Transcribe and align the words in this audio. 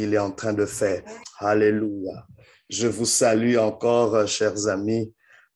qu'il 0.00 0.14
est 0.14 0.18
en 0.18 0.30
train 0.30 0.54
de 0.54 0.64
faire. 0.64 1.02
Alléluia. 1.38 2.26
Je 2.68 2.86
vous 2.86 3.04
salue 3.04 3.56
encore, 3.56 4.26
chers 4.26 4.66
amis, 4.68 5.12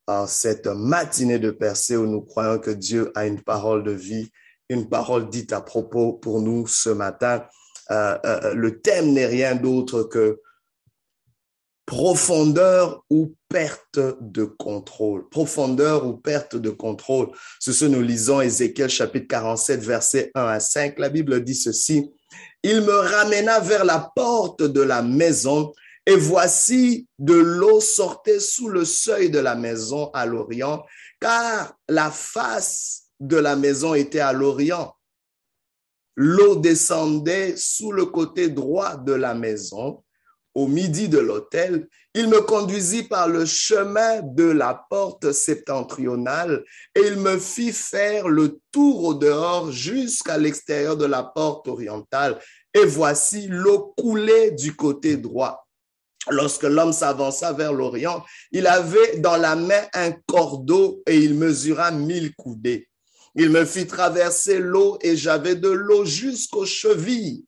en 0.07 0.27
cette 0.27 0.67
matinée 0.67 1.39
de 1.39 1.51
percée 1.51 1.97
où 1.97 2.07
nous 2.07 2.21
croyons 2.21 2.59
que 2.59 2.71
Dieu 2.71 3.11
a 3.15 3.27
une 3.27 3.43
parole 3.43 3.85
de 3.85 3.93
vie, 3.93 4.31
une 4.69 4.89
parole 4.89 5.31
dite 5.31 5.53
à 5.53 5.61
propos 5.63 6.13
pour 6.13 6.43
nous 6.43 6.67
ce 6.67 6.91
matin. 6.91 7.45
Euh, 7.91 8.19
euh, 8.25 8.55
le 8.55 8.81
thème 8.81 9.13
n'est 9.13 9.27
rien 9.27 9.55
d'autre 9.55 10.03
que 10.03 10.41
profondeur 11.87 13.05
ou 13.11 13.35
perte 13.49 14.01
de 14.21 14.45
contrôle. 14.45 15.29
Profondeur 15.29 16.07
ou 16.07 16.15
perte 16.15 16.57
de 16.57 16.71
contrôle. 16.71 17.31
Ce 17.61 17.71
que 17.71 17.85
nous 17.87 18.03
lisons 18.03 18.41
Ézéchiel 18.41 18.91
chapitre 18.91 19.29
47, 19.29 19.81
verset 19.81 20.31
1 20.35 20.45
à 20.45 20.61
5. 20.61 20.99
La 20.99 21.09
Bible 21.09 21.43
dit 21.45 21.55
ceci. 21.55 22.11
Il 22.67 22.81
me 22.81 22.95
ramena 22.95 23.61
vers 23.61 23.85
la 23.85 24.11
porte 24.17 24.63
de 24.63 24.81
la 24.81 25.03
maison 25.03 25.75
et 26.07 26.17
voici 26.17 27.07
de 27.19 27.35
l'eau 27.35 27.79
sortait 27.79 28.41
sous 28.41 28.71
le 28.71 28.87
seuil 28.87 29.29
de 29.29 29.39
la 29.39 29.55
maison 29.55 30.11
à 30.15 30.25
l'Orient, 30.25 30.83
car 31.21 31.75
la 31.91 32.11
face 32.11 33.03
de 33.21 33.37
la 33.37 33.55
maison 33.55 33.93
était 33.93 34.21
à 34.21 34.33
l'Orient. 34.33 34.97
L'eau 36.17 36.57
descendait 36.57 37.55
sous 37.55 37.93
le 37.93 38.07
côté 38.07 38.49
droit 38.49 38.97
de 38.97 39.13
la 39.13 39.35
maison 39.35 40.03
au 40.55 40.67
midi 40.67 41.09
de 41.09 41.19
l'hôtel, 41.19 41.89
il 42.15 42.29
me 42.29 42.41
conduisit 42.41 43.05
par 43.05 43.29
le 43.29 43.45
chemin 43.45 44.21
de 44.23 44.45
la 44.45 44.87
porte 44.89 45.33
septentrionale 45.33 46.65
et 46.95 47.01
il 47.09 47.17
me 47.17 47.39
fit 47.39 47.73
faire 47.73 48.29
le 48.29 48.61
tour 48.71 49.05
au 49.05 49.15
dehors 49.15 49.73
jusqu'à 49.73 50.39
l'extérieur 50.39 50.97
de 50.97 51.07
la 51.07 51.25
porte 51.25 51.67
orientale. 51.67 52.39
Et 52.73 52.85
voici 52.85 53.49
l'eau 53.49 53.95
coulait 53.97 54.53
du 54.53 54.77
côté 54.77 55.17
droit. 55.17 55.67
Lorsque 56.31 56.63
l'homme 56.63 56.93
s'avança 56.93 57.53
vers 57.53 57.73
l'Orient, 57.73 58.25
il 58.51 58.67
avait 58.67 59.19
dans 59.19 59.37
la 59.37 59.57
main 59.57 59.83
un 59.93 60.13
cordeau 60.27 61.03
et 61.07 61.19
il 61.19 61.35
mesura 61.35 61.91
mille 61.91 62.35
coudées. 62.35 62.89
Il 63.35 63.51
me 63.51 63.65
fit 63.65 63.87
traverser 63.87 64.59
l'eau 64.59 64.97
et 65.03 65.17
j'avais 65.17 65.57
de 65.57 65.69
l'eau 65.69 66.05
jusqu'aux 66.05 66.67
chevilles. 66.67 67.45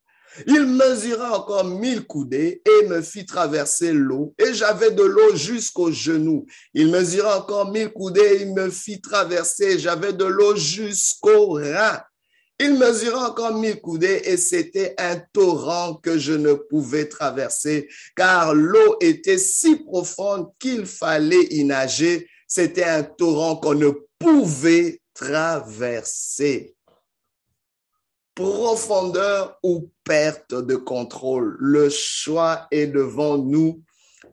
Il 0.47 0.67
mesura 0.67 1.39
encore 1.39 1.65
mille 1.65 2.07
coudées 2.07 2.63
et 2.65 2.87
me 2.87 3.01
fit 3.01 3.27
traverser 3.27 3.93
l'eau, 3.93 4.35
et 4.39 4.53
j'avais 4.55 4.91
de 4.91 5.03
l'eau 5.03 5.35
jusqu'aux 5.35 5.93
genoux. 5.93 6.47
Il 6.75 6.91
mesura 6.91 7.39
encore 7.39 7.71
mille 7.71 7.91
coudées 7.91 8.43
et 8.43 8.47
me 8.47 8.71
fit 8.71 9.01
traverser, 9.01 9.79
j'avais 9.79 10.13
de 10.13 10.25
l'eau 10.25 10.57
jusqu'aux 10.57 11.53
reins. 11.53 12.01
Il 12.59 12.79
mesura 12.79 13.31
encore 13.31 13.55
mille 13.55 13.81
coudées 13.81 14.23
et 14.25 14.39
c'était 14.39 14.95
un 14.99 15.21
torrent 15.33 15.95
que 15.95 16.17
je 16.19 16.33
ne 16.33 16.55
pouvais 16.55 17.07
traverser, 17.07 17.89
car 18.17 18.55
l'eau 18.55 18.97
était 19.01 19.39
si 19.39 19.77
profonde 19.77 20.49
qu'il 20.59 20.87
fallait 20.87 21.49
y 21.51 21.65
nager. 21.65 22.29
C'était 22.49 22.85
un 22.85 23.03
torrent 23.03 23.57
qu'on 23.57 23.75
ne 23.75 23.91
pouvait 24.19 25.03
traverser 25.13 26.76
profondeur 28.37 29.59
ou 29.65 29.91
perte 30.05 30.55
de 30.55 30.77
contrôle. 30.77 31.57
Le 31.59 31.89
choix 31.89 32.69
est 32.71 32.87
devant 32.87 33.39
nous 33.39 33.83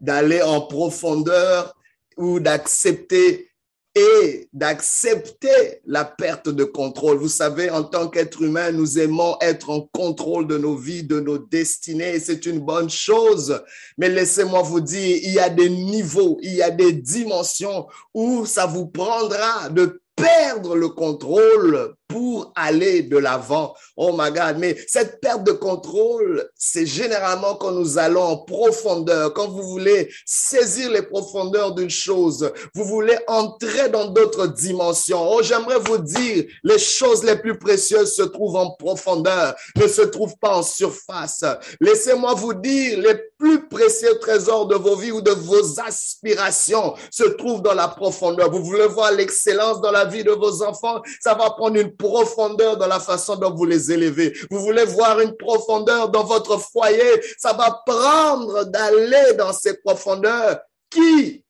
d'aller 0.01 0.43
en 0.43 0.61
profondeur 0.61 1.73
ou 2.17 2.39
d'accepter 2.39 3.49
et 3.95 4.49
d'accepter 4.53 5.81
la 5.85 6.03
perte 6.03 6.49
de 6.49 6.63
contrôle. 6.63 7.17
Vous 7.17 7.29
savez, 7.29 7.69
en 7.69 7.83
tant 7.83 8.09
qu'être 8.09 8.41
humain, 8.41 8.71
nous 8.71 8.99
aimons 8.99 9.37
être 9.39 9.69
en 9.69 9.81
contrôle 9.93 10.47
de 10.47 10.57
nos 10.57 10.75
vies, 10.75 11.03
de 11.03 11.19
nos 11.19 11.37
destinées, 11.37 12.15
et 12.15 12.19
c'est 12.19 12.45
une 12.45 12.59
bonne 12.59 12.89
chose. 12.89 13.61
Mais 13.97 14.09
laissez-moi 14.09 14.63
vous 14.63 14.81
dire, 14.81 15.19
il 15.23 15.33
y 15.33 15.39
a 15.39 15.49
des 15.49 15.69
niveaux, 15.69 16.39
il 16.41 16.55
y 16.55 16.63
a 16.63 16.71
des 16.71 16.91
dimensions 16.91 17.87
où 18.13 18.45
ça 18.45 18.65
vous 18.65 18.87
prendra 18.87 19.69
de 19.69 20.01
perdre 20.15 20.75
le 20.75 20.89
contrôle 20.89 21.95
pour 22.13 22.51
aller 22.55 23.01
de 23.01 23.17
l'avant. 23.17 23.73
Oh 23.97 24.11
my 24.15 24.31
God, 24.31 24.57
mais 24.59 24.77
cette 24.87 25.19
perte 25.19 25.43
de 25.43 25.51
contrôle, 25.51 26.47
c'est 26.55 26.85
généralement 26.85 27.55
quand 27.55 27.71
nous 27.71 27.97
allons 27.97 28.21
en 28.21 28.37
profondeur, 28.37 29.33
quand 29.33 29.47
vous 29.47 29.63
voulez 29.63 30.13
saisir 30.23 30.91
les 30.91 31.01
profondeurs 31.01 31.73
d'une 31.73 31.89
chose, 31.89 32.51
vous 32.75 32.85
voulez 32.85 33.17
entrer 33.25 33.89
dans 33.89 34.05
d'autres 34.05 34.45
dimensions. 34.45 35.27
Oh, 35.27 35.41
j'aimerais 35.41 35.79
vous 35.79 35.97
dire, 35.97 36.45
les 36.63 36.77
choses 36.77 37.23
les 37.23 37.35
plus 37.35 37.57
précieuses 37.57 38.13
se 38.13 38.21
trouvent 38.21 38.57
en 38.57 38.75
profondeur, 38.75 39.55
ne 39.75 39.87
se 39.87 40.03
trouvent 40.03 40.37
pas 40.39 40.57
en 40.57 40.63
surface. 40.63 41.43
Laissez-moi 41.81 42.35
vous 42.35 42.53
dire, 42.53 42.99
les 42.99 43.15
plus 43.39 43.67
précieux 43.67 44.19
trésors 44.19 44.67
de 44.67 44.75
vos 44.75 44.95
vies 44.95 45.11
ou 45.11 45.21
de 45.21 45.31
vos 45.31 45.79
aspirations 45.79 46.93
se 47.11 47.23
trouvent 47.23 47.63
dans 47.63 47.73
la 47.73 47.87
profondeur. 47.87 48.51
Vous 48.51 48.63
voulez 48.63 48.87
voir 48.87 49.11
l'excellence 49.11 49.81
dans 49.81 49.91
la 49.91 50.05
vie 50.05 50.23
de 50.23 50.31
vos 50.31 50.61
enfants, 50.61 51.01
ça 51.19 51.33
va 51.33 51.49
prendre 51.49 51.75
une 51.77 51.95
profondeur 52.03 52.77
dans 52.77 52.87
la 52.87 52.99
façon 52.99 53.35
dont 53.35 53.53
vous 53.53 53.65
les 53.65 53.91
élevez. 53.91 54.33
Vous 54.51 54.59
voulez 54.59 54.85
voir 54.85 55.19
une 55.19 55.35
profondeur 55.37 56.09
dans 56.09 56.23
votre 56.23 56.59
foyer, 56.59 57.21
ça 57.37 57.53
va 57.53 57.81
prendre 57.85 58.65
d'aller 58.65 59.33
dans 59.37 59.53
ces 59.53 59.77
profondeurs 59.77 60.59
qui 60.89 61.43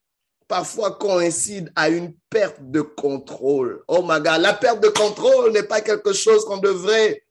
parfois 0.48 0.92
coïncident 0.92 1.72
à 1.76 1.90
une 1.90 2.14
perte 2.30 2.60
de 2.60 2.82
contrôle. 2.82 3.84
Oh 3.88 4.04
my 4.04 4.20
God, 4.20 4.42
la 4.42 4.54
perte 4.54 4.82
de 4.82 4.90
contrôle 4.90 5.52
n'est 5.52 5.64
pas 5.64 5.82
quelque 5.82 6.14
chose 6.14 6.46
qu'on 6.46 6.58
devrait 6.58 7.24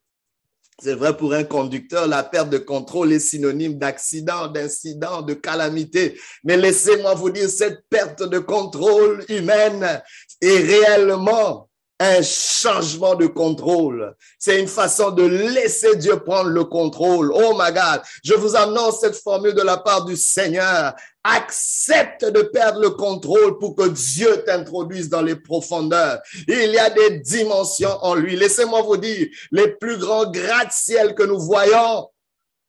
c'est 0.82 0.94
vrai 0.94 1.16
pour 1.16 1.32
un 1.32 1.44
conducteur, 1.44 2.08
la 2.08 2.24
perte 2.24 2.50
de 2.50 2.58
contrôle 2.58 3.12
est 3.12 3.20
synonyme 3.20 3.78
d'accident, 3.78 4.48
d'incident, 4.48 5.22
de 5.22 5.34
calamité. 5.34 6.18
Mais 6.42 6.56
laissez-moi 6.56 7.14
vous 7.14 7.30
dire, 7.30 7.48
cette 7.48 7.84
perte 7.88 8.24
de 8.24 8.40
contrôle 8.40 9.24
humaine 9.28 10.02
est 10.40 10.58
réellement 10.58 11.68
un 12.02 12.22
changement 12.22 13.14
de 13.14 13.28
contrôle. 13.28 14.16
C'est 14.36 14.60
une 14.60 14.66
façon 14.66 15.12
de 15.12 15.22
laisser 15.22 15.94
Dieu 15.96 16.18
prendre 16.18 16.50
le 16.50 16.64
contrôle. 16.64 17.32
Oh 17.32 17.54
my 17.56 17.72
God, 17.72 18.02
je 18.24 18.34
vous 18.34 18.56
annonce 18.56 19.00
cette 19.00 19.14
formule 19.14 19.54
de 19.54 19.62
la 19.62 19.76
part 19.76 20.04
du 20.04 20.16
Seigneur. 20.16 20.94
Accepte 21.22 22.24
de 22.24 22.42
perdre 22.42 22.80
le 22.80 22.90
contrôle 22.90 23.56
pour 23.60 23.76
que 23.76 23.88
Dieu 23.88 24.42
t'introduise 24.44 25.08
dans 25.08 25.22
les 25.22 25.36
profondeurs. 25.36 26.18
Il 26.48 26.72
y 26.72 26.78
a 26.78 26.90
des 26.90 27.20
dimensions 27.20 27.96
en 28.02 28.16
lui. 28.16 28.34
Laissez-moi 28.34 28.82
vous 28.82 28.96
dire, 28.96 29.28
les 29.52 29.68
plus 29.68 29.96
grands 29.98 30.28
gratte-ciel 30.28 31.14
que 31.14 31.22
nous 31.22 31.38
voyons 31.38 32.08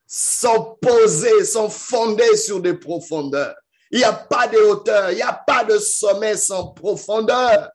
sont 0.06 0.76
posés, 0.80 1.44
sont 1.44 1.70
fondés 1.70 2.36
sur 2.36 2.60
des 2.60 2.74
profondeurs. 2.74 3.56
Il 3.90 3.98
n'y 3.98 4.04
a 4.04 4.12
pas 4.12 4.46
de 4.46 4.58
hauteur, 4.58 5.10
il 5.10 5.16
n'y 5.16 5.22
a 5.22 5.32
pas 5.32 5.64
de 5.64 5.78
sommet 5.78 6.36
sans 6.36 6.68
profondeur. 6.68 7.70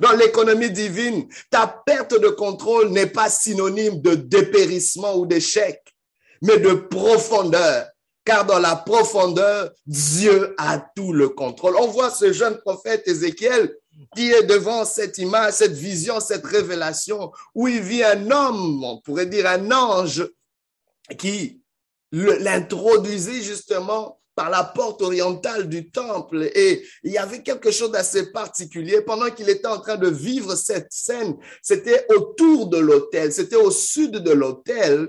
Dans 0.00 0.12
l'économie 0.12 0.70
divine, 0.70 1.28
ta 1.50 1.66
perte 1.66 2.18
de 2.20 2.28
contrôle 2.28 2.90
n'est 2.90 3.06
pas 3.06 3.30
synonyme 3.30 4.00
de 4.00 4.14
dépérissement 4.14 5.16
ou 5.16 5.26
d'échec, 5.26 5.82
mais 6.42 6.58
de 6.58 6.74
profondeur. 6.74 7.86
Car 8.24 8.44
dans 8.44 8.58
la 8.58 8.76
profondeur, 8.76 9.70
Dieu 9.86 10.54
a 10.58 10.78
tout 10.94 11.14
le 11.14 11.30
contrôle. 11.30 11.76
On 11.76 11.86
voit 11.86 12.10
ce 12.10 12.32
jeune 12.32 12.58
prophète 12.58 13.08
Ézéchiel 13.08 13.74
qui 14.14 14.30
est 14.30 14.44
devant 14.44 14.84
cette 14.84 15.18
image, 15.18 15.54
cette 15.54 15.72
vision, 15.72 16.20
cette 16.20 16.44
révélation, 16.44 17.32
où 17.54 17.68
il 17.68 17.80
vit 17.80 18.04
un 18.04 18.30
homme, 18.30 18.84
on 18.84 19.00
pourrait 19.00 19.26
dire 19.26 19.46
un 19.46 19.70
ange, 19.72 20.28
qui 21.18 21.62
l'introduisait 22.12 23.42
justement 23.42 24.17
par 24.38 24.50
la 24.50 24.62
porte 24.62 25.02
orientale 25.02 25.68
du 25.68 25.90
temple. 25.90 26.48
Et 26.54 26.84
il 27.02 27.10
y 27.10 27.18
avait 27.18 27.42
quelque 27.42 27.72
chose 27.72 27.90
d'assez 27.90 28.30
particulier. 28.30 29.00
Pendant 29.00 29.30
qu'il 29.30 29.48
était 29.48 29.66
en 29.66 29.80
train 29.80 29.96
de 29.96 30.08
vivre 30.08 30.54
cette 30.54 30.92
scène, 30.92 31.34
c'était 31.60 32.06
autour 32.08 32.68
de 32.68 32.78
l'autel, 32.78 33.32
c'était 33.32 33.56
au 33.56 33.72
sud 33.72 34.12
de 34.12 34.30
l'autel, 34.30 35.08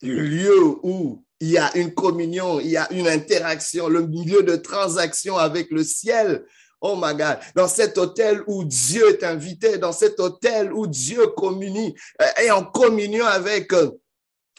lieu 0.00 0.58
où 0.82 1.22
il 1.40 1.50
y 1.50 1.58
a 1.58 1.76
une 1.76 1.92
communion, 1.92 2.60
il 2.60 2.70
y 2.70 2.78
a 2.78 2.90
une 2.94 3.08
interaction, 3.08 3.90
le 3.90 4.06
lieu 4.06 4.42
de 4.42 4.56
transaction 4.56 5.36
avec 5.36 5.70
le 5.70 5.84
ciel. 5.84 6.42
Oh 6.80 6.96
my 6.96 7.14
God, 7.14 7.40
dans 7.54 7.68
cet 7.68 7.98
hôtel 7.98 8.42
où 8.46 8.64
Dieu 8.64 9.06
est 9.10 9.22
invité, 9.22 9.76
dans 9.76 9.92
cet 9.92 10.18
hôtel 10.18 10.72
où 10.72 10.86
Dieu 10.86 11.26
communie, 11.36 11.94
est 12.38 12.50
en 12.50 12.64
communion 12.64 13.26
avec 13.26 13.70
euh, 13.74 13.90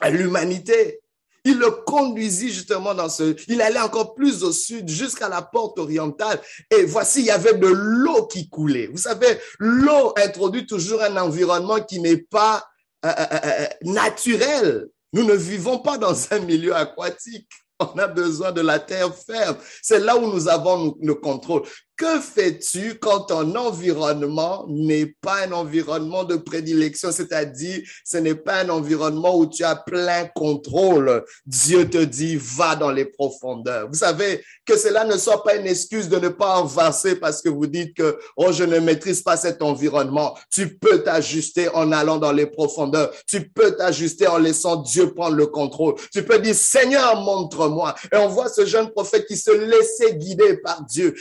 l'humanité. 0.08 1.00
Il 1.46 1.58
le 1.58 1.72
conduisit 1.72 2.52
justement 2.52 2.94
dans 2.94 3.10
ce, 3.10 3.36
il 3.50 3.62
allait 3.62 3.80
encore 3.80 4.16
plus 4.16 4.44
au 4.44 4.52
sud 4.52 4.88
jusqu'à 4.88 5.28
la 5.28 5.42
porte 5.42 5.78
orientale 5.78 6.40
et 6.72 6.86
voici, 6.86 7.20
il 7.20 7.26
y 7.26 7.32
avait 7.32 7.56
de 7.56 7.68
l'eau 7.68 8.28
qui 8.28 8.50
coulait. 8.50 8.88
Vous 8.88 8.98
savez, 8.98 9.40
l'eau 9.60 10.14
introduit 10.18 10.66
toujours 10.66 11.02
un 11.02 11.18
environnement 11.18 11.82
qui 11.82 12.00
n'est 12.00 12.18
pas 12.18 12.66
euh, 13.06 13.10
euh, 13.10 13.40
euh, 13.44 13.68
naturel. 13.82 14.88
Nous 15.12 15.26
ne 15.26 15.34
vivons 15.34 15.80
pas 15.80 15.98
dans 15.98 16.16
un 16.32 16.40
milieu 16.40 16.74
aquatique. 16.74 17.50
On 17.80 17.98
a 18.00 18.08
besoin 18.08 18.54
de 18.54 18.62
la 18.62 18.80
terre 18.80 19.14
ferme. 19.14 19.58
C'est 19.82 20.00
là 20.00 20.16
où 20.16 20.32
nous 20.32 20.48
avons 20.48 20.96
le 21.02 21.16
contrôle. 21.16 21.64
Que 21.96 22.20
fais-tu 22.20 22.96
quand 23.00 23.22
ton 23.22 23.56
environnement 23.56 24.66
n'est 24.68 25.16
pas 25.22 25.46
un 25.46 25.52
environnement 25.52 26.24
de 26.24 26.36
prédilection, 26.36 27.12
c'est-à-dire 27.12 27.82
ce 28.04 28.18
n'est 28.18 28.36
pas 28.36 28.62
un 28.62 28.70
environnement 28.70 29.38
où 29.38 29.46
tu 29.46 29.64
as 29.64 29.76
plein 29.76 30.26
contrôle. 30.36 31.24
Dieu 31.46 31.90
te 31.90 32.04
dit, 32.04 32.36
va 32.36 32.76
dans 32.76 32.92
les 32.92 33.06
profondeurs. 33.06 33.88
Vous 33.90 34.00
savez, 34.00 34.44
que 34.66 34.78
cela 34.78 35.04
ne 35.06 35.18
soit 35.18 35.44
pas 35.44 35.56
une 35.56 35.68
excuse 35.68 36.10
de 36.10 36.18
ne 36.18 36.30
pas 36.30 36.58
avancer 36.58 37.16
parce 37.16 37.42
que 37.42 37.50
vous 37.50 37.68
dites 37.68 37.96
que, 37.96 38.18
oh, 38.38 38.52
je 38.52 38.64
ne 38.64 38.80
maîtrise 38.80 39.22
pas 39.22 39.38
cet 39.38 39.62
environnement. 39.62 40.36
Tu 40.50 40.78
peux 40.78 41.04
t'ajuster 41.04 41.70
en 41.70 41.92
allant 41.92 42.18
dans 42.18 42.32
les 42.32 42.48
profondeurs. 42.48 43.12
Tu 43.28 43.50
peux 43.50 43.76
t'ajuster 43.76 44.28
en 44.28 44.38
laissant 44.38 44.78
Dieu 44.78 45.14
prendre 45.14 45.36
le 45.36 45.48
contrôle. 45.48 45.96
Tu 46.12 46.24
peux 46.24 46.40
dire, 46.40 46.56
Seigneur, 46.56 47.22
montre-moi. 47.22 47.94
Et 48.12 48.18
on 48.18 48.30
voit 48.30 48.50
ce 48.50 48.66
jeune 48.66 48.90
prophète 48.90 49.26
qui 49.28 49.38
se 49.38 49.52
laissait 49.52 50.16
guider 50.16 50.58
par 50.58 50.84
Dieu. 50.84 51.14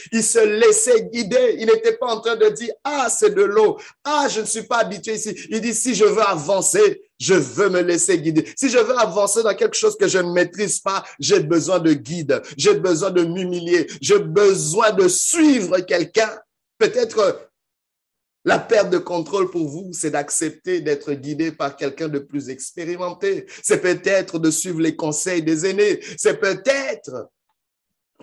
Laissait 0.66 1.04
guider. 1.04 1.56
Il 1.58 1.66
n'était 1.66 1.96
pas 1.96 2.14
en 2.14 2.20
train 2.20 2.36
de 2.36 2.48
dire, 2.48 2.72
ah, 2.84 3.08
c'est 3.10 3.34
de 3.34 3.42
l'eau. 3.42 3.78
Ah, 4.04 4.28
je 4.28 4.40
ne 4.40 4.46
suis 4.46 4.62
pas 4.62 4.78
habitué 4.78 5.14
ici. 5.14 5.36
Il 5.50 5.60
dit, 5.60 5.74
si 5.74 5.94
je 5.94 6.04
veux 6.04 6.22
avancer, 6.22 7.02
je 7.18 7.34
veux 7.34 7.68
me 7.68 7.80
laisser 7.80 8.18
guider. 8.18 8.44
Si 8.56 8.68
je 8.68 8.78
veux 8.78 8.98
avancer 8.98 9.42
dans 9.42 9.54
quelque 9.54 9.76
chose 9.76 9.96
que 9.96 10.08
je 10.08 10.18
ne 10.18 10.32
maîtrise 10.32 10.80
pas, 10.80 11.04
j'ai 11.20 11.40
besoin 11.40 11.78
de 11.78 11.92
guide. 11.92 12.42
J'ai 12.56 12.74
besoin 12.74 13.10
de 13.10 13.24
m'humilier. 13.24 13.86
J'ai 14.00 14.18
besoin 14.18 14.90
de 14.92 15.08
suivre 15.08 15.78
quelqu'un. 15.80 16.30
Peut-être 16.78 17.50
la 18.44 18.58
perte 18.58 18.90
de 18.90 18.98
contrôle 18.98 19.50
pour 19.50 19.68
vous, 19.68 19.92
c'est 19.92 20.10
d'accepter 20.10 20.80
d'être 20.80 21.12
guidé 21.12 21.52
par 21.52 21.76
quelqu'un 21.76 22.08
de 22.08 22.18
plus 22.18 22.48
expérimenté. 22.48 23.46
C'est 23.62 23.80
peut-être 23.80 24.40
de 24.40 24.50
suivre 24.50 24.80
les 24.80 24.96
conseils 24.96 25.42
des 25.42 25.64
aînés. 25.64 26.00
C'est 26.16 26.40
peut-être 26.40 27.28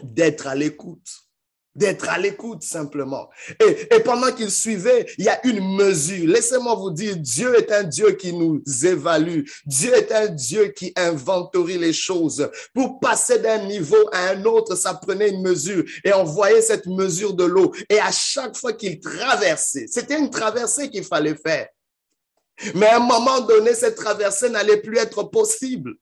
d'être 0.03 0.47
à 0.47 0.55
l'écoute 0.55 1.28
d'être 1.75 2.09
à 2.09 2.17
l'écoute 2.17 2.63
simplement. 2.63 3.29
Et, 3.59 3.99
pendant 4.01 4.31
qu'il 4.31 4.51
suivait, 4.51 5.05
il 5.17 5.25
y 5.25 5.29
a 5.29 5.45
une 5.45 5.75
mesure. 5.75 6.27
Laissez-moi 6.27 6.75
vous 6.75 6.91
dire, 6.91 7.15
Dieu 7.17 7.55
est 7.57 7.71
un 7.71 7.83
Dieu 7.83 8.11
qui 8.11 8.33
nous 8.33 8.61
évalue. 8.83 9.43
Dieu 9.65 9.93
est 9.95 10.11
un 10.11 10.27
Dieu 10.27 10.67
qui 10.75 10.91
inventorie 10.95 11.77
les 11.77 11.93
choses. 11.93 12.49
Pour 12.73 12.99
passer 12.99 13.39
d'un 13.39 13.65
niveau 13.65 14.09
à 14.11 14.29
un 14.29 14.43
autre, 14.45 14.75
ça 14.75 14.93
prenait 14.93 15.29
une 15.29 15.41
mesure. 15.41 15.83
Et 16.03 16.13
on 16.13 16.23
voyait 16.23 16.61
cette 16.61 16.87
mesure 16.87 17.33
de 17.33 17.45
l'eau. 17.45 17.73
Et 17.89 17.99
à 17.99 18.11
chaque 18.11 18.57
fois 18.57 18.73
qu'il 18.73 18.99
traversait, 18.99 19.85
c'était 19.87 20.19
une 20.19 20.29
traversée 20.29 20.89
qu'il 20.89 21.03
fallait 21.03 21.35
faire. 21.35 21.67
Mais 22.75 22.87
à 22.87 22.97
un 22.97 22.99
moment 22.99 23.41
donné, 23.41 23.73
cette 23.73 23.95
traversée 23.95 24.49
n'allait 24.49 24.81
plus 24.81 24.97
être 24.97 25.23
possible. 25.23 25.95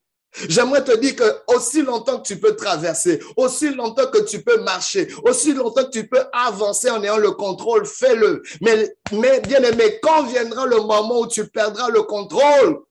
J'aimerais 0.47 0.83
te 0.83 0.95
dire 0.97 1.15
que 1.15 1.53
aussi 1.55 1.81
longtemps 1.81 2.19
que 2.19 2.27
tu 2.27 2.39
peux 2.39 2.55
traverser, 2.55 3.19
aussi 3.35 3.73
longtemps 3.73 4.07
que 4.07 4.23
tu 4.23 4.43
peux 4.43 4.61
marcher, 4.61 5.07
aussi 5.23 5.53
longtemps 5.53 5.85
que 5.85 5.89
tu 5.89 6.07
peux 6.07 6.23
avancer 6.31 6.89
en 6.89 7.01
ayant 7.03 7.17
le 7.17 7.31
contrôle, 7.31 7.85
fais-le. 7.85 8.43
Mais, 8.61 8.95
mais 9.13 9.39
bien 9.41 9.63
aimé, 9.63 9.99
quand 10.01 10.25
viendra 10.25 10.65
le 10.65 10.77
moment 10.77 11.21
où 11.21 11.27
tu 11.27 11.47
perdras 11.47 11.89
le 11.89 12.03
contrôle, 12.03 12.83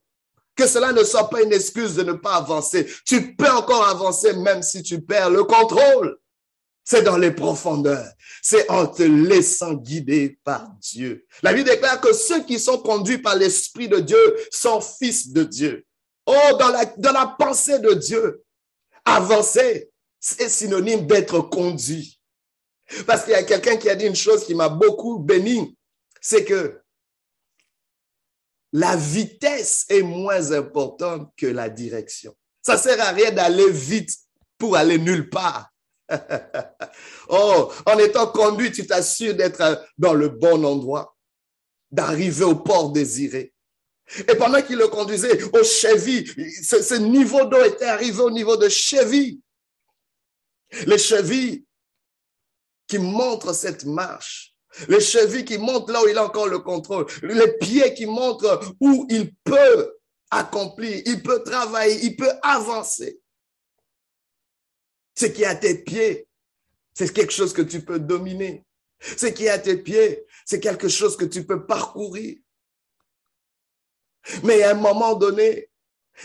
que 0.56 0.66
cela 0.66 0.92
ne 0.92 1.04
soit 1.04 1.28
pas 1.28 1.42
une 1.42 1.52
excuse 1.52 1.94
de 1.94 2.02
ne 2.02 2.14
pas 2.14 2.36
avancer. 2.36 2.86
Tu 3.04 3.36
peux 3.36 3.50
encore 3.50 3.86
avancer 3.86 4.32
même 4.32 4.62
si 4.62 4.82
tu 4.82 5.02
perds 5.02 5.30
le 5.30 5.44
contrôle. 5.44 6.18
C'est 6.82 7.02
dans 7.02 7.18
les 7.18 7.32
profondeurs. 7.32 8.08
C'est 8.42 8.70
en 8.70 8.86
te 8.86 9.02
laissant 9.02 9.74
guider 9.74 10.38
par 10.44 10.68
Dieu. 10.80 11.26
La 11.42 11.52
Bible 11.52 11.68
déclare 11.68 12.00
que 12.00 12.12
ceux 12.12 12.44
qui 12.44 12.58
sont 12.58 12.78
conduits 12.78 13.18
par 13.18 13.36
l'Esprit 13.36 13.88
de 13.88 13.98
Dieu 13.98 14.36
sont 14.50 14.80
fils 14.80 15.32
de 15.32 15.42
Dieu. 15.42 15.84
Oh, 16.26 16.58
dans 16.58 17.12
la, 17.12 17.36
pensée 17.38 17.78
de 17.78 17.94
Dieu, 17.94 18.44
avancer, 19.04 19.90
c'est 20.18 20.48
synonyme 20.48 21.06
d'être 21.06 21.40
conduit. 21.40 22.20
Parce 23.06 23.22
qu'il 23.22 23.32
y 23.32 23.36
a 23.36 23.44
quelqu'un 23.44 23.76
qui 23.76 23.88
a 23.88 23.94
dit 23.94 24.06
une 24.06 24.16
chose 24.16 24.44
qui 24.44 24.54
m'a 24.54 24.68
beaucoup 24.68 25.18
béni, 25.18 25.76
c'est 26.20 26.44
que 26.44 26.80
la 28.72 28.96
vitesse 28.96 29.86
est 29.88 30.02
moins 30.02 30.52
importante 30.52 31.32
que 31.36 31.46
la 31.46 31.68
direction. 31.68 32.34
Ça 32.62 32.76
sert 32.76 33.00
à 33.00 33.12
rien 33.12 33.30
d'aller 33.30 33.70
vite 33.70 34.10
pour 34.58 34.76
aller 34.76 34.98
nulle 34.98 35.30
part. 35.30 35.70
oh, 37.28 37.72
en 37.86 37.98
étant 37.98 38.26
conduit, 38.26 38.72
tu 38.72 38.86
t'assures 38.86 39.34
d'être 39.34 39.86
dans 39.96 40.14
le 40.14 40.28
bon 40.28 40.64
endroit, 40.64 41.16
d'arriver 41.90 42.44
au 42.44 42.56
port 42.56 42.90
désiré. 42.90 43.54
Et 44.28 44.34
pendant 44.36 44.62
qu'il 44.62 44.76
le 44.76 44.88
conduisait 44.88 45.42
au 45.52 45.64
chevilles, 45.64 46.26
ce, 46.62 46.94
niveau 46.94 47.44
d'eau 47.44 47.64
était 47.64 47.86
arrivé 47.86 48.20
au 48.20 48.30
niveau 48.30 48.56
de 48.56 48.68
chevilles. 48.68 49.40
Les 50.86 50.98
chevilles 50.98 51.64
qui 52.86 52.98
montrent 52.98 53.52
cette 53.52 53.84
marche. 53.84 54.54
Les 54.88 55.00
chevilles 55.00 55.44
qui 55.44 55.58
montrent 55.58 55.90
là 55.90 56.02
où 56.04 56.08
il 56.08 56.18
a 56.18 56.24
encore 56.24 56.46
le 56.46 56.60
contrôle. 56.60 57.06
Les 57.22 57.52
pieds 57.58 57.94
qui 57.94 58.06
montrent 58.06 58.74
où 58.80 59.06
il 59.10 59.34
peut 59.42 59.96
accomplir, 60.30 61.02
il 61.04 61.22
peut 61.22 61.42
travailler, 61.42 62.04
il 62.04 62.16
peut 62.16 62.32
avancer. 62.42 63.20
Ce 65.18 65.26
qui 65.26 65.42
est 65.42 65.46
à 65.46 65.54
tes 65.54 65.82
pieds, 65.82 66.28
c'est 66.94 67.12
quelque 67.12 67.32
chose 67.32 67.52
que 67.52 67.62
tu 67.62 67.80
peux 67.80 67.98
dominer. 67.98 68.64
Ce 69.00 69.26
qui 69.26 69.46
est 69.46 69.50
à 69.50 69.58
tes 69.58 69.76
pieds, 69.76 70.24
c'est 70.44 70.60
quelque 70.60 70.88
chose 70.88 71.16
que 71.16 71.24
tu 71.24 71.44
peux 71.44 71.66
parcourir. 71.66 72.36
Mais 74.42 74.62
à 74.62 74.70
un 74.70 74.74
moment 74.74 75.14
donné, 75.14 75.68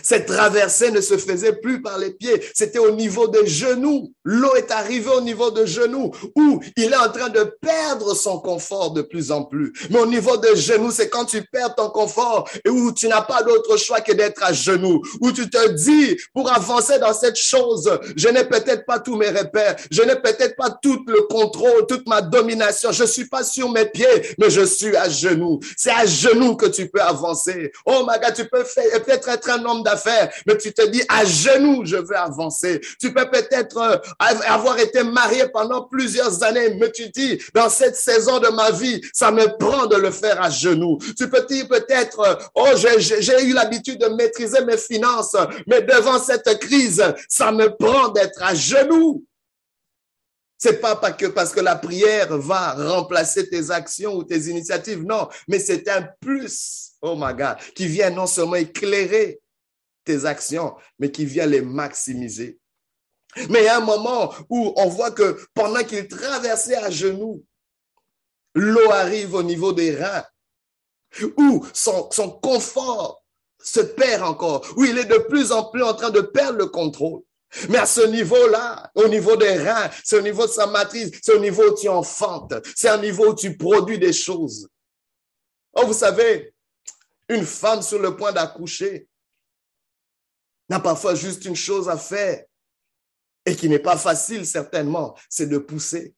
cette 0.04 0.26
traversée 0.26 0.92
ne 0.92 1.02
se 1.02 1.18
faisait 1.18 1.54
plus 1.54 1.82
par 1.82 1.98
les 1.98 2.12
pieds, 2.12 2.42
c'était 2.54 2.80
au 2.80 2.92
niveau 2.92 3.28
des 3.28 3.48
genoux. 3.48 4.14
L'eau 4.24 4.56
est 4.56 4.72
arrivée 4.72 5.12
au 5.12 5.22
niveau 5.22 5.52
des 5.52 5.68
genoux 5.68 6.12
où 6.36 6.62
il 6.78 6.92
est 6.92 6.96
en 6.96 7.10
train 7.10 7.30
de 7.30 7.44
perdre 7.62 8.16
son 8.16 8.40
confort 8.40 8.92
de 8.92 9.02
plus 9.02 9.32
en 9.32 9.44
plus. 9.44 9.74
Mais 9.90 10.00
au 10.00 10.06
niveau 10.06 10.38
des 10.38 10.56
genoux, 10.56 10.92
c'est 10.92 11.10
quand 11.10 11.26
tu 11.26 11.44
perds 11.44 11.76
ton 11.76 11.90
confort 11.90 12.50
et 12.66 12.70
où 12.70 12.92
tu 12.92 13.08
n'as 13.08 13.22
pas 13.22 13.44
d'autre 13.44 13.78
choix 13.78 14.02
que 14.02 14.14
d'être 14.14 14.44
à 14.44 14.54
genoux, 14.54 15.02
où 15.20 15.32
tu 15.32 15.50
te 15.50 15.70
dis, 15.70 16.18
pour 16.34 16.52
avancer 16.52 17.00
dans 17.00 17.14
cette 17.14 17.38
chose, 17.38 17.92
je 18.16 18.28
n'ai 18.30 18.46
peut-être 18.46 18.86
pas 18.86 19.00
tous 19.00 19.16
mes 19.16 19.30
repères, 19.30 19.76
je 19.90 20.02
n'ai 20.04 20.16
peut-être 20.16 20.56
pas 20.56 20.70
tout 20.82 21.04
le 21.08 21.22
contrôle, 21.24 21.86
toute 21.88 22.08
ma 22.08 22.22
domination, 22.22 22.92
je 22.92 23.04
suis 23.04 23.26
pas 23.28 23.44
sur 23.44 23.70
mes 23.72 23.86
pieds, 23.86 24.36
mais 24.38 24.50
je 24.50 24.66
suis 24.66 24.96
à 24.96 25.10
genoux. 25.10 25.60
C'est 25.76 25.92
à 25.92 26.06
genoux 26.06 26.56
que 26.56 26.68
tu 26.68 26.90
peux 26.90 27.02
avancer. 27.02 27.72
Oh 27.86 28.06
my 28.08 28.22
tu 28.34 28.48
peux 28.48 28.64
faire, 28.64 29.04
peut-être 29.04 29.30
être 29.30 29.50
un 29.50 29.66
homme 29.66 29.81
d'affaires, 29.81 30.31
mais 30.45 30.57
tu 30.57 30.74
te 30.74 30.86
dis 30.88 31.04
à 31.10 31.25
genoux, 31.25 31.83
je 31.86 31.98
veux 31.98 32.18
avancer. 32.18 32.81
Tu 33.00 33.13
peux 33.13 33.30
peut-être 33.30 33.78
euh, 33.78 33.98
avoir 34.19 34.80
été 34.80 35.04
marié 35.04 35.48
pendant 35.51 35.83
plusieurs 35.83 36.44
années, 36.44 36.75
mais 36.80 36.92
tu 36.92 37.10
dis, 37.10 37.42
dans 37.54 37.69
cette 37.69 37.95
saison 37.95 38.39
de 38.39 38.50
ma 38.50 38.72
vie, 38.72 39.01
ça 39.13 39.31
me 39.31 39.57
prend 39.57 39.86
de 39.88 39.95
le 39.95 40.12
faire 40.12 40.42
à 40.42 40.50
genoux. 40.50 40.98
Tu 41.18 41.30
peux 41.30 41.45
dire 41.45 41.68
peut-être, 41.68 42.19
euh, 42.19 42.36
oh, 42.56 42.68
j'ai 42.75 43.44
eu 43.44 43.54
l'habitude 43.54 44.00
de 44.00 44.07
maîtriser 44.07 44.63
mes 44.66 44.78
finances, 44.78 45.36
mais 45.68 45.81
devant 45.81 46.19
cette 46.19 46.60
crise, 46.60 47.04
ça 47.28 47.51
me 47.51 47.68
prend 47.75 48.10
d'être 48.10 48.42
à 48.42 48.54
genoux. 48.54 49.24
C'est 50.57 50.80
pas 50.80 50.95
parce 50.95 51.18
que, 51.18 51.26
parce 51.26 51.52
que 51.52 51.59
la 51.59 51.76
prière 51.76 52.38
va 52.38 52.73
remplacer 52.73 53.50
tes 53.50 53.71
actions 53.71 54.14
ou 54.14 54.23
tes 54.23 54.42
initiatives, 54.42 55.04
non, 55.04 55.28
mais 55.47 55.57
c'est 55.57 55.90
un 55.90 56.07
plus, 56.19 56.92
oh 57.02 57.16
my 57.18 57.33
God, 57.33 57.56
qui 57.73 57.88
vient 57.88 58.11
non 58.11 58.28
seulement 58.28 58.56
éclairer 58.56 59.40
tes 60.04 60.26
actions, 60.26 60.76
mais 61.00 61.12
qui 61.12 61.26
vient 61.26 61.46
les 61.46 61.62
maximiser. 61.62 62.60
Mais 63.50 63.62
il 63.62 63.66
y 63.66 63.68
a 63.68 63.78
un 63.78 63.86
moment 63.86 64.34
où 64.50 64.74
on 64.76 64.88
voit 64.88 65.12
que 65.12 65.40
pendant 65.54 65.84
qu'il 65.84 66.08
traversait 66.08 66.76
à 66.76 66.90
genoux, 66.90 67.46
l'eau 68.54 68.92
arrive 68.92 69.34
au 69.36 69.44
niveau 69.44 69.74
des 69.74 69.96
reins, 69.96 70.26
où 71.38 71.66
son, 71.74 72.10
son 72.12 72.30
confort 72.30 73.24
se 73.64 73.80
perd 73.80 74.24
encore, 74.24 74.66
où 74.76 74.84
il 74.84 74.98
est 74.98 75.06
de 75.06 75.18
plus 75.18 75.52
en 75.52 75.66
plus 75.66 75.84
en 75.84 75.94
train 75.94 76.10
de 76.10 76.22
perdre 76.22 76.58
le 76.58 76.66
contrôle. 76.68 77.22
Mais 77.70 77.78
à 77.78 77.86
ce 77.86 78.02
niveau-là, 78.02 78.92
au 78.96 79.08
niveau 79.08 79.36
des 79.36 79.58
reins, 79.58 79.90
c'est 80.04 80.18
au 80.18 80.22
niveau 80.22 80.48
de 80.48 80.52
sa 80.52 80.68
matrice, 80.68 81.12
c'est 81.22 81.34
au 81.34 81.40
niveau 81.40 81.72
où 81.72 81.76
tu 81.76 81.90
enfantes, 81.90 82.54
c'est 82.76 82.90
un 82.90 82.98
niveau 82.98 83.31
où 83.31 83.36
tu 83.36 83.58
produis 83.58 84.00
des 84.00 84.14
choses. 84.14 84.68
Oh, 85.74 85.86
vous 85.86 85.94
savez, 85.94 86.54
une 87.28 87.46
femme 87.46 87.81
sur 87.81 88.00
le 88.00 88.16
point 88.16 88.31
d'accoucher, 88.31 89.08
n'a 90.71 90.80
parfois 90.80 91.16
juste 91.16 91.44
une 91.44 91.56
chose 91.56 91.90
à 91.90 91.97
faire 91.97 92.45
et 93.45 93.56
qui 93.56 93.68
n'est 93.68 93.80
pas 93.80 93.97
facile 93.97 94.45
certainement, 94.45 95.16
c'est 95.30 95.47
de 95.47 95.57
pousser. 95.57 96.16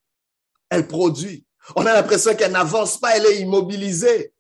Elle 0.69 0.88
produit. 0.88 1.45
On 1.75 1.86
a 1.86 1.93
l'impression 1.93 2.36
qu'elle 2.36 2.51
n'avance 2.51 3.00
pas, 3.00 3.17
elle 3.17 3.25
est 3.25 3.39
immobilisée. 3.39 4.33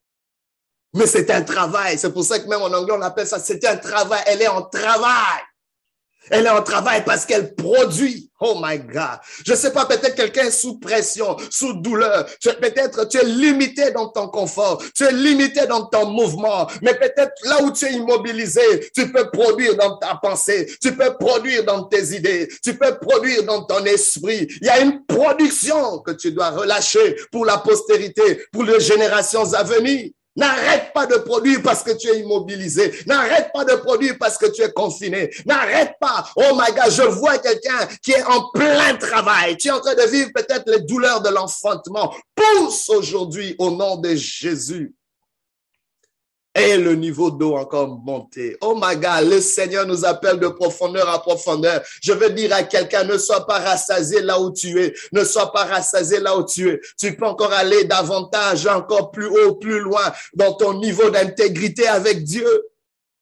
Mais 0.93 1.07
c'est 1.07 1.31
un 1.31 1.41
travail. 1.41 1.97
C'est 1.97 2.13
pour 2.13 2.23
ça 2.23 2.39
que 2.39 2.47
même 2.47 2.61
en 2.61 2.71
anglais, 2.71 2.93
on 2.95 3.01
appelle 3.01 3.25
ça, 3.25 3.39
c'est 3.39 3.65
un 3.65 3.77
travail. 3.77 4.21
Elle 4.27 4.43
est 4.43 4.47
en 4.47 4.61
travail. 4.61 5.41
Elle 6.29 6.45
est 6.45 6.49
en 6.49 6.63
travail 6.63 7.03
parce 7.05 7.25
qu'elle 7.25 7.55
produit. 7.55 8.29
Oh 8.39 8.59
my 8.61 8.77
God. 8.77 9.19
Je 9.45 9.53
sais 9.53 9.71
pas, 9.71 9.85
peut-être 9.85 10.15
quelqu'un 10.15 10.45
est 10.45 10.51
sous 10.51 10.77
pression, 10.77 11.37
sous 11.49 11.73
douleur. 11.73 12.25
Peut-être 12.43 13.07
tu 13.07 13.17
es 13.17 13.23
limité 13.23 13.91
dans 13.91 14.09
ton 14.09 14.27
confort. 14.27 14.83
Tu 14.95 15.03
es 15.05 15.11
limité 15.11 15.65
dans 15.65 15.85
ton 15.85 16.09
mouvement. 16.09 16.67
Mais 16.81 16.93
peut-être 16.93 17.33
là 17.45 17.61
où 17.63 17.71
tu 17.71 17.85
es 17.85 17.93
immobilisé, 17.93 18.89
tu 18.95 19.11
peux 19.11 19.29
produire 19.31 19.75
dans 19.77 19.97
ta 19.97 20.19
pensée. 20.21 20.69
Tu 20.81 20.95
peux 20.95 21.13
produire 21.17 21.63
dans 21.63 21.83
tes 21.83 22.15
idées. 22.15 22.49
Tu 22.63 22.77
peux 22.77 22.97
produire 22.99 23.43
dans 23.43 23.63
ton 23.63 23.83
esprit. 23.85 24.47
Il 24.61 24.67
y 24.67 24.69
a 24.69 24.81
une 24.81 25.05
production 25.05 25.99
que 25.99 26.11
tu 26.11 26.31
dois 26.31 26.49
relâcher 26.49 27.15
pour 27.31 27.45
la 27.45 27.59
postérité, 27.59 28.45
pour 28.51 28.63
les 28.63 28.79
générations 28.79 29.53
à 29.53 29.63
venir. 29.63 30.09
N'arrête 30.35 30.91
pas 30.93 31.05
de 31.05 31.15
produire 31.17 31.61
parce 31.61 31.83
que 31.83 31.91
tu 31.91 32.07
es 32.07 32.19
immobilisé. 32.19 32.91
N'arrête 33.05 33.51
pas 33.53 33.63
de 33.65 33.75
produire 33.75 34.15
parce 34.19 34.37
que 34.37 34.47
tu 34.47 34.63
es 34.63 34.71
confiné. 34.71 35.29
N'arrête 35.45 35.93
pas. 35.99 36.25
Oh 36.35 36.53
my 36.53 36.73
God, 36.73 36.91
je 36.91 37.03
vois 37.03 37.37
quelqu'un 37.37 37.87
qui 38.01 38.11
est 38.11 38.23
en 38.23 38.49
plein 38.49 38.95
travail. 38.95 39.57
Tu 39.57 39.67
es 39.67 39.71
en 39.71 39.79
train 39.79 39.93
de 39.93 40.09
vivre 40.09 40.31
peut-être 40.33 40.67
les 40.67 40.81
douleurs 40.81 41.21
de 41.21 41.29
l'enfantement. 41.29 42.13
Pousse 42.35 42.89
aujourd'hui 42.89 43.55
au 43.59 43.69
nom 43.71 43.97
de 43.97 44.15
Jésus. 44.15 44.93
Et 46.55 46.77
le 46.77 46.93
niveau 46.93 47.31
d'eau 47.31 47.55
encore 47.55 47.87
monté. 47.87 48.55
Oh 48.61 48.77
my 48.79 48.95
God, 48.95 49.27
le 49.27 49.41
Seigneur 49.41 49.87
nous 49.87 50.05
appelle 50.05 50.39
de 50.39 50.47
profondeur 50.47 51.09
à 51.09 51.19
profondeur. 51.19 51.81
Je 52.01 52.13
veux 52.13 52.29
dire 52.29 52.53
à 52.53 52.61
quelqu'un, 52.61 53.03
ne 53.05 53.17
sois 53.17 53.47
pas 53.47 53.57
rassasié 53.57 54.21
là 54.21 54.39
où 54.39 54.51
tu 54.51 54.79
es. 54.79 54.93
Ne 55.11 55.23
sois 55.23 55.51
pas 55.51 55.65
rassasié 55.65 56.19
là 56.19 56.37
où 56.37 56.45
tu 56.45 56.69
es. 56.69 56.79
Tu 56.99 57.15
peux 57.15 57.25
encore 57.25 57.51
aller 57.53 57.85
davantage, 57.85 58.67
encore 58.67 59.09
plus 59.09 59.25
haut, 59.25 59.55
plus 59.55 59.79
loin 59.79 60.13
dans 60.35 60.53
ton 60.53 60.75
niveau 60.79 61.09
d'intégrité 61.09 61.87
avec 61.87 62.23
Dieu, 62.23 62.47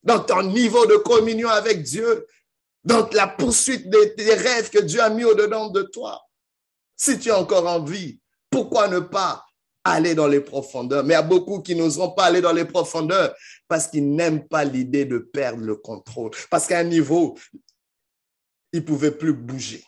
dans 0.03 0.19
ton 0.19 0.43
niveau 0.43 0.85
de 0.85 0.97
communion 0.97 1.47
avec 1.47 1.83
Dieu, 1.83 2.27
dans 2.83 3.07
la 3.13 3.27
poursuite 3.27 3.89
des, 3.89 4.13
des 4.17 4.33
rêves 4.33 4.69
que 4.69 4.79
Dieu 4.79 5.01
a 5.01 5.09
mis 5.09 5.23
au-dedans 5.23 5.69
de 5.69 5.83
toi. 5.83 6.21
Si 6.97 7.17
tu 7.17 7.31
as 7.31 7.39
encore 7.39 7.65
envie, 7.65 8.19
pourquoi 8.49 8.89
ne 8.89 8.99
pas 8.99 9.45
aller 9.83 10.15
dans 10.15 10.27
les 10.27 10.41
profondeurs. 10.41 11.03
Mais 11.03 11.13
il 11.13 11.17
y 11.17 11.19
a 11.19 11.23
beaucoup 11.23 11.61
qui 11.61 11.75
n'oseront 11.75 12.11
pas 12.11 12.25
aller 12.25 12.41
dans 12.41 12.53
les 12.53 12.65
profondeurs 12.65 13.33
parce 13.67 13.87
qu'ils 13.87 14.13
n'aiment 14.13 14.47
pas 14.47 14.63
l'idée 14.63 15.05
de 15.05 15.17
perdre 15.17 15.63
le 15.63 15.75
contrôle. 15.75 16.31
Parce 16.49 16.67
qu'à 16.67 16.79
un 16.79 16.83
niveau, 16.83 17.37
ils 18.73 18.81
ne 18.81 18.85
pouvaient 18.85 19.11
plus 19.11 19.33
bouger. 19.33 19.83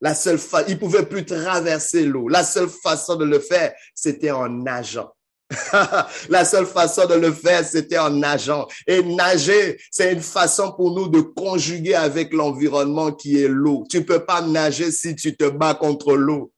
La 0.00 0.14
seule 0.14 0.38
fa 0.38 0.62
ils 0.68 0.78
pouvaient 0.78 1.06
plus 1.06 1.24
traverser 1.24 2.04
l'eau. 2.04 2.28
La 2.28 2.44
seule 2.44 2.68
façon 2.68 3.16
de 3.16 3.24
le 3.24 3.38
faire, 3.38 3.72
c'était 3.94 4.30
en 4.30 4.48
nageant. 4.48 5.10
la 6.28 6.44
seule 6.44 6.66
façon 6.66 7.06
de 7.06 7.14
le 7.14 7.32
faire, 7.32 7.64
c'était 7.64 7.98
en 7.98 8.10
nageant. 8.10 8.66
Et 8.86 9.02
nager, 9.02 9.80
c'est 9.90 10.12
une 10.12 10.20
façon 10.20 10.72
pour 10.72 10.94
nous 10.94 11.08
de 11.08 11.20
conjuguer 11.20 11.94
avec 11.94 12.32
l'environnement 12.32 13.12
qui 13.12 13.40
est 13.40 13.48
l'eau. 13.48 13.84
Tu 13.88 14.04
peux 14.04 14.24
pas 14.24 14.42
nager 14.42 14.90
si 14.90 15.14
tu 15.14 15.36
te 15.36 15.48
bats 15.48 15.74
contre 15.74 16.14
l'eau. 16.14 16.52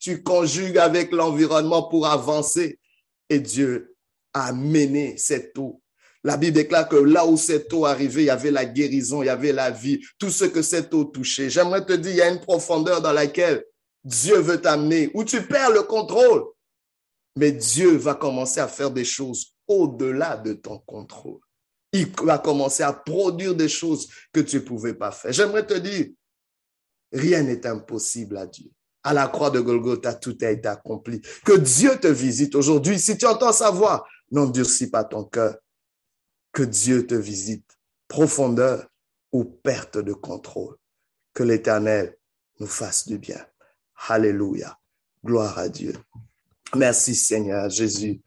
Tu 0.00 0.22
conjugues 0.22 0.78
avec 0.78 1.12
l'environnement 1.12 1.84
pour 1.84 2.06
avancer. 2.06 2.78
Et 3.28 3.40
Dieu 3.40 3.96
a 4.34 4.52
mené 4.52 5.16
cette 5.16 5.56
eau. 5.58 5.80
La 6.24 6.36
Bible 6.36 6.54
déclare 6.54 6.88
que 6.88 6.96
là 6.96 7.26
où 7.26 7.36
cette 7.36 7.72
eau 7.72 7.84
arrivait, 7.84 8.22
il 8.22 8.26
y 8.26 8.30
avait 8.30 8.52
la 8.52 8.64
guérison, 8.64 9.22
il 9.22 9.26
y 9.26 9.28
avait 9.28 9.52
la 9.52 9.70
vie, 9.70 10.00
tout 10.18 10.30
ce 10.30 10.44
que 10.44 10.62
cette 10.62 10.94
eau 10.94 11.04
touchait. 11.04 11.50
J'aimerais 11.50 11.84
te 11.84 11.92
dire, 11.94 12.12
il 12.12 12.16
y 12.18 12.22
a 12.22 12.30
une 12.30 12.40
profondeur 12.40 13.00
dans 13.00 13.12
laquelle 13.12 13.64
Dieu 14.04 14.38
veut 14.38 14.60
t'amener, 14.60 15.10
où 15.14 15.24
tu 15.24 15.42
perds 15.42 15.70
le 15.70 15.82
contrôle. 15.82 16.44
Mais 17.36 17.50
Dieu 17.50 17.96
va 17.96 18.14
commencer 18.14 18.60
à 18.60 18.68
faire 18.68 18.90
des 18.90 19.04
choses 19.04 19.54
au-delà 19.66 20.36
de 20.36 20.52
ton 20.52 20.78
contrôle. 20.78 21.40
Il 21.92 22.08
va 22.22 22.38
commencer 22.38 22.82
à 22.82 22.92
produire 22.92 23.54
des 23.54 23.68
choses 23.68 24.08
que 24.32 24.40
tu 24.40 24.56
ne 24.56 24.60
pouvais 24.62 24.94
pas 24.94 25.10
faire. 25.10 25.32
J'aimerais 25.32 25.66
te 25.66 25.74
dire, 25.74 26.06
rien 27.12 27.42
n'est 27.42 27.66
impossible 27.66 28.36
à 28.36 28.46
Dieu 28.46 28.70
à 29.02 29.12
la 29.12 29.28
croix 29.28 29.50
de 29.50 29.60
Golgotha, 29.60 30.14
tout 30.14 30.36
a 30.42 30.50
été 30.50 30.68
accompli. 30.68 31.20
Que 31.44 31.56
Dieu 31.56 31.98
te 31.98 32.06
visite 32.06 32.54
aujourd'hui. 32.54 32.98
Si 32.98 33.18
tu 33.18 33.26
entends 33.26 33.52
sa 33.52 33.70
voix, 33.70 34.06
n'endurcis 34.30 34.90
pas 34.90 35.04
ton 35.04 35.24
cœur. 35.24 35.56
Que 36.52 36.62
Dieu 36.62 37.06
te 37.06 37.14
visite. 37.14 37.66
Profondeur 38.08 38.86
ou 39.32 39.44
perte 39.44 39.98
de 39.98 40.12
contrôle. 40.12 40.76
Que 41.34 41.42
l'Éternel 41.42 42.16
nous 42.60 42.66
fasse 42.66 43.08
du 43.08 43.18
bien. 43.18 43.44
Alléluia. 44.08 44.78
Gloire 45.24 45.58
à 45.58 45.68
Dieu. 45.68 45.94
Merci 46.76 47.14
Seigneur 47.14 47.68
Jésus. 47.70 48.22